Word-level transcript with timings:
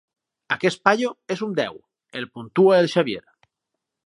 Aquest 0.55 0.81
paio 0.87 1.11
és 1.37 1.43
un 1.49 1.53
deu 1.61 1.79
—el 2.21 2.27
puntua 2.39 2.81
el 2.83 2.93
Xavier. 2.97 3.25